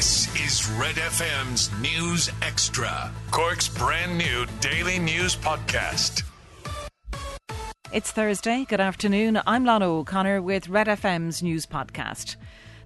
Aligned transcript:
This 0.00 0.34
is 0.46 0.66
Red 0.78 0.94
FM's 0.94 1.70
News 1.78 2.30
Extra, 2.40 3.12
Cork's 3.30 3.68
brand 3.68 4.16
new 4.16 4.46
daily 4.62 4.98
news 4.98 5.36
podcast. 5.36 6.22
It's 7.92 8.10
Thursday. 8.10 8.64
Good 8.66 8.80
afternoon. 8.80 9.42
I'm 9.46 9.66
Lana 9.66 9.90
O'Connor 9.90 10.40
with 10.40 10.70
Red 10.70 10.86
FM's 10.86 11.42
news 11.42 11.66
podcast. 11.66 12.36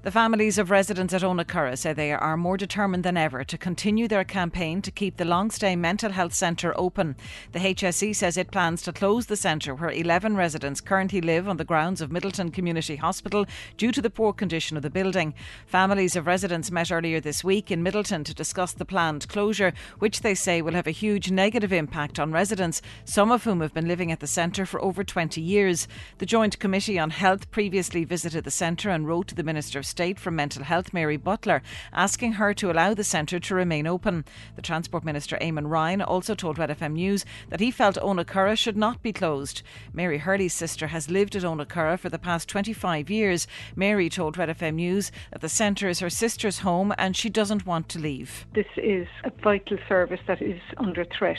The 0.05 0.11
families 0.11 0.59
of 0.59 0.71
residents 0.71 1.15
at 1.15 1.23
Owenacurra 1.23 1.79
say 1.79 1.95
they 1.95 2.13
are 2.13 2.37
more 2.37 2.59
determined 2.59 3.05
than 3.05 3.17
ever 3.17 3.43
to 3.43 3.57
continue 3.57 4.07
their 4.07 4.23
campaign 4.23 4.83
to 4.83 4.91
keep 4.91 5.17
the 5.17 5.25
Longstay 5.25 5.79
Mental 5.79 6.13
Health 6.13 6.35
Centre 6.35 6.79
open. 6.79 7.17
The 7.53 7.61
HSE 7.61 8.15
says 8.15 8.37
it 8.37 8.51
plans 8.51 8.83
to 8.83 8.93
close 8.93 9.25
the 9.25 9.35
centre 9.35 9.75
where 9.75 9.91
11 9.91 10.37
residents 10.37 10.83
currently 10.83 11.23
live 11.23 11.49
on 11.49 11.57
the 11.57 11.65
grounds 11.65 12.03
of 12.03 12.11
Midleton 12.11 12.53
Community 12.53 12.97
Hospital 12.97 13.47
due 13.79 13.91
to 13.93 14.03
the 14.03 14.11
poor 14.11 14.35
condition 14.35 14.77
of 14.77 14.83
the 14.83 14.91
building. 14.91 15.33
Families 15.65 16.17
of 16.17 16.27
residents 16.27 16.71
met 16.71 16.93
earlier 16.93 17.19
this 17.19 17.43
week 17.43 17.71
in 17.71 17.83
Midleton 17.83 18.27
to 18.27 18.35
discuss 18.35 18.75
the 18.75 18.85
planned 18.85 19.27
closure, 19.29 19.73
which 20.01 20.21
they 20.21 20.35
say 20.35 20.61
will 20.61 20.75
have 20.75 20.87
a 20.87 20.91
huge 20.91 21.31
negative 21.31 21.73
impact 21.73 22.21
on 22.21 22.31
residents, 22.31 22.83
some 23.07 23.33
of 23.33 23.45
whom 23.45 23.63
have 23.63 23.73
been 23.73 23.89
living 23.89 24.13
at 24.13 24.21
the 24.21 24.27
centre 24.27 24.67
for 24.67 24.85
over 24.85 25.03
20 25.03 25.41
years. 25.41 25.89
The 26.19 26.27
Joint 26.27 26.59
Committee 26.59 26.99
on 26.99 27.09
Health 27.09 27.51
previously 27.51 28.05
visited 28.05 28.45
the 28.45 28.51
centre 28.51 28.91
and 28.91 29.09
wrote 29.09 29.29
to 29.29 29.35
the 29.35 29.43
Minister 29.43 29.79
of 29.79 29.94
State 29.95 30.19
for 30.19 30.33
Mental 30.33 30.65
Health, 30.65 30.93
Mary 30.93 31.17
Butler, 31.17 31.63
asking 31.93 32.33
her 32.33 32.53
to 32.55 32.69
allow 32.69 32.95
the 32.95 33.05
centre 33.05 33.39
to 33.39 33.55
remain 33.55 33.87
open. 33.87 34.25
The 34.57 34.61
Transport 34.61 35.05
Minister, 35.05 35.39
Eamon 35.41 35.71
Ryan, 35.71 36.03
also 36.03 36.35
told 36.35 36.59
Red 36.59 36.71
FM 36.71 36.95
News 36.95 37.25
that 37.49 37.61
he 37.61 37.71
felt 37.71 37.95
Owenacurra 37.95 38.59
should 38.59 38.77
not 38.77 39.05
be 39.05 39.13
closed. 39.13 39.63
Mary 39.93 40.19
Hurley's 40.19 40.53
sister 40.53 40.89
has 40.89 41.09
lived 41.09 41.37
at 41.37 41.45
Owenacurra 41.45 41.97
for 41.97 42.09
the 42.09 42.19
past 42.19 42.49
25 42.49 43.09
years. 43.09 43.47
Mary 43.77 44.09
told 44.11 44.37
Red 44.37 44.49
FM 44.49 44.75
News 44.75 45.13
that 45.31 45.43
the 45.43 45.49
centre 45.49 45.89
is 45.89 46.01
her 46.01 46.11
sister's 46.11 46.59
home 46.59 46.93
and 46.99 47.17
she 47.17 47.31
doesn't 47.31 47.65
want 47.65 47.89
to 47.91 48.01
leave. 48.01 48.47
This 48.53 48.67
is 48.77 49.07
a 49.23 49.31
vital 49.31 49.79
service 49.89 50.23
that 50.27 50.43
is 50.43 50.61
under 50.77 51.05
threat. 51.05 51.39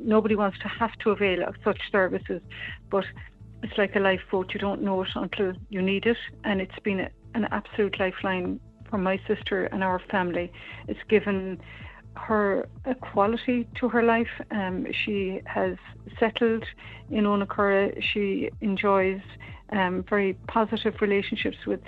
Nobody 0.00 0.34
wants 0.34 0.58
to 0.58 0.66
have 0.66 0.98
to 1.04 1.10
avail 1.10 1.44
of 1.44 1.54
such 1.62 1.80
services, 1.92 2.42
but 2.90 3.04
it's 3.62 3.78
like 3.78 3.96
a 3.96 4.00
lifeboat. 4.00 4.52
You 4.54 4.60
don't 4.60 4.82
know 4.82 5.02
it 5.02 5.08
until 5.14 5.52
you 5.70 5.82
need 5.82 6.06
it, 6.06 6.18
and 6.44 6.60
it's 6.60 6.78
been 6.80 7.00
a, 7.00 7.10
an 7.36 7.46
absolute 7.52 7.98
lifeline 8.00 8.58
for 8.88 8.98
my 8.98 9.20
sister 9.28 9.66
and 9.66 9.84
our 9.84 10.00
family. 10.10 10.50
It's 10.88 11.04
given 11.08 11.60
her 12.16 12.66
a 12.84 12.94
quality 12.94 13.68
to 13.78 13.88
her 13.88 14.02
life. 14.02 14.34
Um, 14.50 14.86
she 15.04 15.40
has 15.44 15.76
settled 16.18 16.64
in 17.10 17.24
Owenacurra. 17.24 18.02
She 18.12 18.50
enjoys 18.60 19.20
um, 19.70 20.04
very 20.08 20.34
positive 20.48 20.94
relationships 21.00 21.58
with 21.66 21.80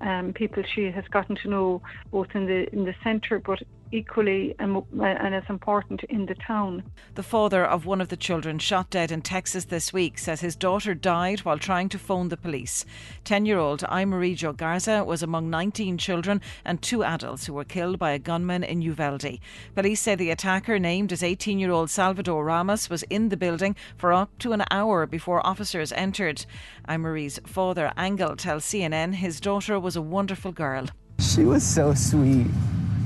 um, 0.00 0.32
people 0.34 0.62
she 0.74 0.84
has 0.90 1.04
gotten 1.10 1.36
to 1.42 1.48
know 1.48 1.82
both 2.10 2.28
in 2.34 2.46
the 2.46 2.72
in 2.72 2.84
the 2.84 2.94
centre, 3.02 3.38
but 3.38 3.60
equally 3.92 4.54
and, 4.58 4.82
and 5.00 5.34
as 5.34 5.44
important 5.48 6.02
in 6.04 6.26
the 6.26 6.34
town. 6.34 6.82
The 7.14 7.22
father 7.22 7.64
of 7.64 7.86
one 7.86 8.00
of 8.00 8.08
the 8.08 8.16
children 8.16 8.58
shot 8.58 8.90
dead 8.90 9.12
in 9.12 9.22
Texas 9.22 9.66
this 9.66 9.92
week 9.92 10.18
says 10.18 10.40
his 10.40 10.56
daughter 10.56 10.94
died 10.94 11.40
while 11.40 11.58
trying 11.58 11.88
to 11.90 11.98
phone 11.98 12.28
the 12.28 12.36
police. 12.36 12.84
10 13.24 13.46
year 13.46 13.58
old 13.58 13.82
Amerie 13.82 14.34
Jo 14.34 14.52
Garza 14.52 15.04
was 15.04 15.22
among 15.22 15.50
19 15.50 15.98
children 15.98 16.40
and 16.64 16.80
two 16.80 17.04
adults 17.04 17.46
who 17.46 17.52
were 17.52 17.64
killed 17.64 17.98
by 17.98 18.12
a 18.12 18.18
gunman 18.18 18.64
in 18.64 18.82
Uvalde. 18.82 19.38
Police 19.74 20.00
say 20.00 20.14
the 20.14 20.30
attacker, 20.30 20.78
named 20.78 21.12
as 21.12 21.22
18 21.22 21.58
year 21.58 21.70
old 21.70 21.90
Salvador 21.90 22.44
Ramos, 22.44 22.88
was 22.88 23.02
in 23.04 23.28
the 23.28 23.36
building 23.36 23.76
for 23.96 24.12
up 24.12 24.36
to 24.38 24.52
an 24.52 24.64
hour 24.70 25.06
before 25.06 25.46
officers 25.46 25.92
entered. 25.92 26.46
Amerie's 26.88 27.38
father, 27.44 27.92
Angel, 27.98 28.36
tells 28.36 28.64
CNN 28.64 29.14
his 29.14 29.40
daughter 29.40 29.78
was 29.78 29.96
a 29.96 30.02
wonderful 30.02 30.52
girl. 30.52 30.86
She 31.18 31.44
was 31.44 31.62
so 31.62 31.94
sweet. 31.94 32.46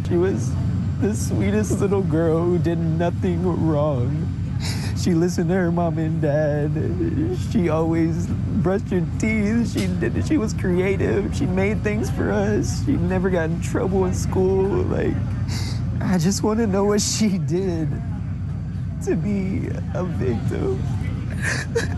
She 0.08 0.16
was 0.16 0.52
the 1.00 1.14
sweetest 1.14 1.80
little 1.80 2.02
girl 2.02 2.42
who 2.42 2.58
did 2.58 2.78
nothing 2.78 3.42
wrong. 3.68 4.32
She 4.96 5.12
listened 5.12 5.50
to 5.50 5.54
her 5.54 5.70
mom 5.70 5.98
and 5.98 6.22
dad. 6.22 6.72
She 7.52 7.68
always 7.68 8.26
brushed 8.26 8.88
her 8.88 9.06
teeth. 9.18 9.72
She 9.72 9.86
did. 9.86 10.26
She 10.26 10.38
was 10.38 10.54
creative. 10.54 11.36
She 11.36 11.46
made 11.46 11.82
things 11.82 12.10
for 12.10 12.32
us. 12.32 12.84
She 12.86 12.92
never 12.92 13.28
got 13.28 13.50
in 13.50 13.60
trouble 13.60 14.06
in 14.06 14.14
school. 14.14 14.64
Like, 14.64 15.14
I 16.00 16.18
just 16.18 16.42
want 16.42 16.58
to 16.60 16.66
know 16.66 16.84
what 16.84 17.02
she 17.02 17.38
did 17.38 17.88
to 19.04 19.14
be 19.14 19.68
a 19.94 20.04
victim. 20.04 20.82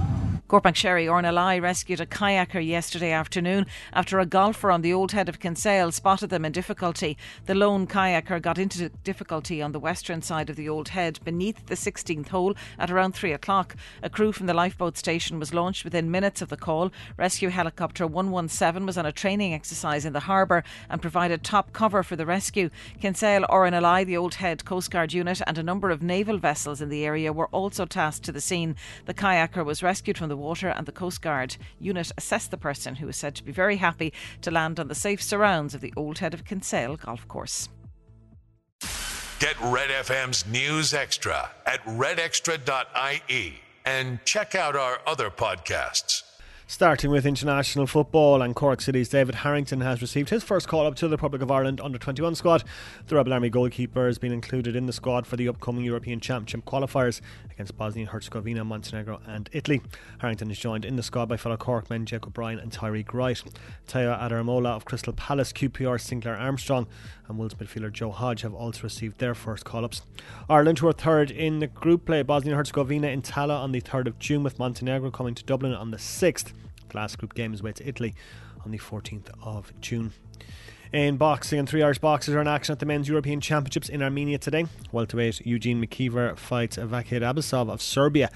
Courtmacsherry 0.49 1.05
RNLI 1.05 1.61
rescued 1.61 2.01
a 2.01 2.07
kayaker 2.07 2.67
yesterday 2.67 3.13
afternoon 3.13 3.67
after 3.93 4.19
a 4.19 4.25
golfer 4.25 4.71
on 4.71 4.81
the 4.81 4.95
old 4.95 5.13
head 5.13 5.29
of 5.29 5.41
Kinsale 5.41 5.93
spotted 5.93 6.31
them 6.31 6.43
in 6.43 6.53
difficulty. 6.53 7.19
The 7.45 7.55
lone 7.55 7.87
kayaker 7.87 8.41
got 8.41 8.57
into 8.57 8.89
difficulty 8.89 9.61
on 9.61 9.73
the 9.73 9.79
western 9.79 10.23
side 10.23 10.49
of 10.49 10.57
the 10.57 10.67
old 10.67 10.89
head 10.89 11.21
beneath 11.23 11.67
the 11.67 11.75
16th 11.75 12.29
hole 12.29 12.55
at 12.79 12.91
around 12.91 13.13
3 13.13 13.33
o'clock. 13.33 13.77
A 14.03 14.09
crew 14.09 14.33
from 14.33 14.47
the 14.47 14.55
lifeboat 14.55 14.97
station 14.97 15.39
was 15.39 15.53
launched 15.53 15.85
within 15.85 16.11
minutes 16.11 16.41
of 16.41 16.49
the 16.49 16.57
call. 16.57 16.93
Rescue 17.19 17.51
helicopter 17.51 18.07
117 18.07 18.87
was 18.87 18.97
on 18.97 19.05
a 19.05 19.13
training 19.13 19.53
exercise 19.53 20.07
in 20.07 20.15
the 20.15 20.21
harbour 20.21 20.65
and 20.89 21.03
provided 21.03 21.45
top 21.45 21.75
cover 21.75 22.03
for 22.03 22.17
the 22.17 22.25
rescue. 22.25 22.71
Kinsale 23.03 23.45
RNLI, 23.51 24.07
the 24.07 24.17
old 24.17 24.37
head 24.37 24.65
Coast 24.65 24.91
Guard 24.91 25.13
unit, 25.13 25.43
and 25.47 25.59
a 25.59 25.63
number 25.63 25.91
of 25.91 26.03
naval 26.03 26.39
vessels 26.39 26.81
in 26.81 26.89
the 26.89 27.05
area 27.05 27.35
were 27.35 27.49
also 27.49 27.85
tasked 27.85 28.25
to 28.25 28.33
the 28.33 28.41
scene. 28.41 28.77
The 29.05 29.13
kayaker 29.13 29.63
was 29.63 29.83
rescued 29.83 30.17
from 30.17 30.31
the 30.31 30.38
Water 30.39 30.69
and 30.69 30.87
the 30.87 30.93
Coast 30.93 31.21
Guard 31.21 31.57
unit 31.79 32.13
assessed 32.17 32.51
the 32.51 32.57
person 32.57 32.97
who 32.97 33.07
was 33.07 33.17
said 33.17 33.35
to 33.35 33.45
be 33.45 33.53
very 33.53 33.77
happy 33.77 34.13
to 34.43 34.51
land 34.51 34.81
on 34.81 34.89
the 34.89 34.95
safe 34.95 35.23
surrounds 35.23 35.75
of 35.75 35.81
the 35.81 35.93
Old 35.97 36.19
Head 36.19 36.35
of 36.35 36.45
Kinsale 36.45 36.97
golf 36.97 37.27
course. 37.29 37.69
Get 39.39 39.61
Red 39.61 39.91
FM's 39.91 40.47
News 40.47 40.95
Extra 40.95 41.51
at 41.65 41.83
redextra.ie 41.85 43.61
and 43.85 44.19
check 44.25 44.55
out 44.55 44.75
our 44.75 45.01
other 45.07 45.31
podcasts. 45.31 46.28
Starting 46.71 47.11
with 47.11 47.25
international 47.25 47.87
football, 47.87 48.43
and 48.43 48.55
Cork 48.55 48.83
City's 48.83 49.09
David 49.09 49.37
Harrington 49.37 49.81
has 49.81 50.03
received 50.03 50.29
his 50.29 50.45
first 50.45 50.69
call 50.69 50.87
up 50.87 50.95
to 50.97 51.09
the 51.09 51.17
Republic 51.17 51.41
of 51.41 51.51
Ireland 51.51 51.81
under 51.81 51.97
21 51.97 52.35
squad. 52.35 52.63
The 53.07 53.17
Rebel 53.17 53.33
Army 53.33 53.49
goalkeeper 53.49 54.07
has 54.07 54.19
been 54.19 54.33
included 54.33 54.77
in 54.77 54.85
the 54.85 54.93
squad 54.93 55.27
for 55.27 55.37
the 55.37 55.49
upcoming 55.49 55.83
European 55.83 56.21
Championship 56.21 56.67
qualifiers 56.67 57.23
against 57.51 57.79
Bosnia 57.79 58.03
and 58.03 58.11
Herzegovina, 58.11 58.67
Montenegro, 58.67 59.19
and 59.27 59.49
Italy. 59.51 59.81
Harrington 60.19 60.51
is 60.51 60.59
joined 60.59 60.85
in 60.85 60.97
the 60.97 61.03
squad 61.03 61.27
by 61.27 61.39
fellow 61.39 61.57
Cork 61.57 61.89
men 61.89 62.05
Jacob 62.05 62.35
Bryan 62.35 62.59
and 62.59 62.71
Tyreik 62.71 63.15
Wright. 63.15 63.43
Tayo 63.87 64.21
Adaramola 64.21 64.77
of 64.77 64.85
Crystal 64.85 65.15
Palace, 65.15 65.55
QPR 65.55 65.99
Sinclair 65.99 66.37
Armstrong, 66.37 66.87
and 67.29 67.39
Wolves 67.39 67.55
midfielder 67.55 67.91
Joe 67.91 68.11
Hodge 68.11 68.43
have 68.43 68.53
also 68.53 68.83
received 68.83 69.21
their 69.21 69.35
first 69.35 69.65
call 69.65 69.87
ups. 69.87 70.03
Ireland, 70.51 70.81
who 70.81 70.89
are 70.89 70.93
third 70.93 71.31
in 71.31 71.61
the 71.61 71.67
group, 71.67 72.05
play 72.05 72.23
Bosnia 72.23 72.53
and 72.53 72.59
Herzegovina 72.59 73.09
in 73.09 73.23
Tallaght 73.23 73.63
on 73.63 73.73
the 73.73 73.81
3rd 73.81 74.07
of 74.07 74.19
June, 74.19 74.43
with 74.43 74.59
Montenegro 74.59 75.11
coming 75.11 75.35
to 75.35 75.43
Dublin 75.45 75.73
on 75.73 75.93
the 75.93 75.97
6th. 75.97 76.53
The 76.89 76.97
last 76.97 77.19
group 77.19 77.35
game 77.35 77.53
is 77.53 77.61
away 77.61 77.73
to 77.73 77.87
Italy 77.87 78.15
on 78.65 78.71
the 78.71 78.79
14th 78.79 79.31
of 79.43 79.73
June. 79.81 80.13
In 80.91 81.19
boxing, 81.19 81.59
and 81.59 81.69
three 81.69 81.83
Irish 81.83 81.99
boxers 81.99 82.35
are 82.35 82.41
in 82.41 82.49
action 82.49 82.73
at 82.73 82.79
the 82.79 82.87
Men's 82.87 83.11
European 83.11 83.43
Championships 83.43 83.91
in 83.91 84.03
Armenia 84.03 84.39
today. 84.39 84.65
Welterweight 84.91 85.45
Eugene 85.45 85.85
McKeever 85.85 86.35
fights 86.39 86.79
Vakhid 86.79 87.21
Abbasov 87.21 87.71
of 87.71 87.83
Serbia 87.83 88.31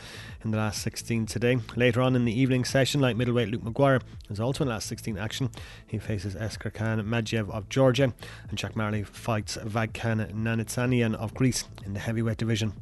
in 0.45 0.51
the 0.51 0.59
last 0.59 0.83
16 0.83 1.25
today. 1.25 1.61
Later 1.77 2.03
on 2.03 2.15
in 2.15 2.27
the 2.27 2.39
evening 2.39 2.67
session, 2.67 3.01
light 3.01 3.17
middleweight 3.17 3.49
Luke 3.49 3.63
McGuire 3.63 4.03
is 4.29 4.39
also 4.39 4.65
in 4.65 4.69
the 4.69 4.75
last 4.75 4.87
16 4.89 5.17
action. 5.17 5.49
He 5.87 5.99
faces 5.99 6.35
Eskerkhan 6.35 7.03
Madiev 7.07 7.49
of 7.51 7.71
Georgia, 7.71 8.13
and 8.51 8.59
Jack 8.59 8.77
Marley 8.77 9.03
fights 9.03 9.57
Vagkan 9.57 10.35
Nanitsanian 10.35 11.15
of 11.15 11.33
Greece 11.33 11.65
in 11.87 11.95
the 11.95 12.01
heavyweight 12.01 12.37
division. 12.37 12.75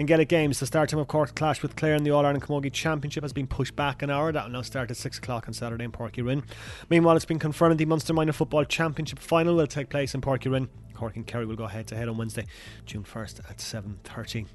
In 0.00 0.06
Gaelic 0.06 0.30
Games, 0.30 0.58
the 0.58 0.66
start 0.66 0.88
time 0.88 0.98
of 0.98 1.06
Cork 1.06 1.36
clash 1.36 1.62
with 1.62 1.76
Clare 1.76 1.94
in 1.94 2.02
the 2.02 2.10
All 2.10 2.26
Ireland 2.26 2.42
Camogie 2.42 2.72
Championship 2.72 3.22
has 3.22 3.32
been 3.32 3.46
pushed 3.46 3.76
back 3.76 4.02
an 4.02 4.10
hour. 4.10 4.32
That 4.32 4.46
will 4.46 4.52
now 4.52 4.62
start 4.62 4.90
at 4.90 4.96
6 4.96 5.18
o'clock 5.18 5.46
on 5.46 5.54
Saturday 5.54 5.84
in 5.84 5.92
Uí 5.92 6.42
Meanwhile, 6.90 7.16
it's 7.16 7.24
been 7.24 7.38
confirmed 7.38 7.78
the 7.78 7.84
Munster 7.84 8.12
Minor 8.12 8.32
Football 8.32 8.64
Championship 8.64 9.11
final 9.18 9.54
will 9.54 9.66
take 9.66 9.88
place 9.88 10.14
in 10.14 10.20
Uí 10.20 10.68
Cork 10.94 11.16
and 11.16 11.26
Kerry 11.26 11.46
will 11.46 11.56
go 11.56 11.66
head 11.66 11.86
to 11.88 11.96
head 11.96 12.08
on 12.08 12.16
Wednesday, 12.16 12.46
June 12.86 13.02
1st 13.02 13.50
at 13.50 13.58
7.30. 13.58 14.46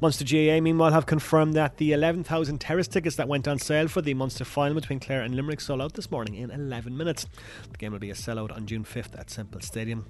Munster 0.00 0.24
GAA, 0.24 0.60
meanwhile, 0.60 0.92
have 0.92 1.06
confirmed 1.06 1.54
that 1.54 1.76
the 1.76 1.92
11,000 1.92 2.58
terrace 2.58 2.88
tickets 2.88 3.16
that 3.16 3.28
went 3.28 3.48
on 3.48 3.58
sale 3.58 3.88
for 3.88 4.00
the 4.00 4.14
Munster 4.14 4.44
final 4.44 4.74
between 4.74 5.00
Clare 5.00 5.22
and 5.22 5.34
Limerick 5.34 5.60
sold 5.60 5.80
out 5.80 5.94
this 5.94 6.10
morning 6.10 6.34
in 6.34 6.50
11 6.50 6.96
minutes. 6.96 7.26
The 7.70 7.78
game 7.78 7.92
will 7.92 7.98
be 7.98 8.10
a 8.10 8.14
sellout 8.14 8.54
on 8.54 8.66
June 8.66 8.84
5th 8.84 9.18
at 9.18 9.30
Semple 9.30 9.60
Stadium. 9.60 10.06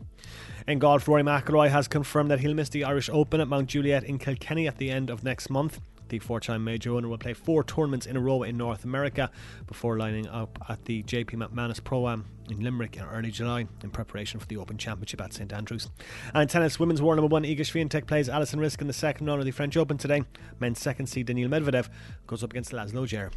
In 0.67 0.79
golf, 0.79 1.07
Rory 1.09 1.23
McIlroy 1.23 1.71
has 1.71 1.89
confirmed 1.89 2.31
that 2.31 2.41
he'll 2.41 2.55
miss 2.55 2.69
the 2.69 2.85
Irish 2.85 3.09
Open 3.11 3.41
at 3.41 3.49
Mount 3.49 3.69
Juliet 3.69 4.05
in 4.05 4.19
Kilkenny 4.19 4.67
at 4.67 4.79
the 4.79 4.91
end 4.91 5.11
of 5.11 5.25
next 5.25 5.51
month. 5.51 5.81
The 6.09 6.19
four 6.19 6.41
time 6.41 6.65
major 6.65 6.93
winner 6.93 7.09
will 7.09 7.19
play 7.19 7.35
four 7.35 7.65
tournaments 7.65 8.07
in 8.07 8.17
a 8.17 8.21
row 8.21 8.43
in 8.43 8.57
North 8.57 8.85
America 8.85 9.31
before 9.67 9.99
lining 9.99 10.29
up 10.29 10.59
at 10.69 10.85
the 10.85 11.03
JP 11.03 11.31
McManus 11.37 11.83
Pro 11.83 12.09
Am 12.09 12.27
in 12.49 12.61
Limerick 12.61 12.97
in 12.97 13.03
early 13.03 13.31
July 13.31 13.67
in 13.83 13.91
preparation 13.91 14.39
for 14.39 14.47
the 14.47 14.57
Open 14.57 14.79
Championship 14.79 15.21
at 15.21 15.33
St 15.33 15.53
Andrews. 15.53 15.89
And 16.35 16.49
tennis, 16.49 16.79
women's 16.79 17.03
war 17.03 17.17
number 17.17 17.29
one 17.29 17.43
Iga 17.43 17.61
Swiatek 17.61 18.07
plays 18.07 18.29
Alison 18.29 18.61
Riske 18.61 18.83
in 18.83 18.87
the 18.87 18.93
second 18.93 19.27
round 19.27 19.41
of 19.41 19.47
the 19.47 19.53
French 19.53 19.77
Open 19.77 19.99
today. 19.99 20.23
Men's 20.61 20.81
second 20.81 21.07
seed 21.07 21.27
Daniil 21.27 21.49
Medvedev 21.49 21.89
goes 22.27 22.45
up 22.45 22.51
against 22.53 22.73
Laslo 22.73 23.07
Djere. 23.07 23.33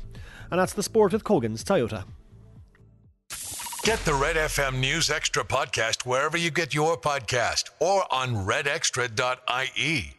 And 0.52 0.60
that's 0.60 0.74
the 0.74 0.84
sport 0.84 1.14
with 1.14 1.24
Cogan's 1.24 1.64
Toyota. 1.64 2.06
Get 3.84 4.00
the 4.06 4.14
Red 4.14 4.36
FM 4.36 4.80
News 4.80 5.10
Extra 5.10 5.44
podcast 5.44 6.06
wherever 6.06 6.38
you 6.38 6.52
get 6.52 6.74
your 6.76 6.98
podcast 6.98 7.70
or 7.80 8.06
on 8.14 8.36
redextra.ie. 8.46 10.19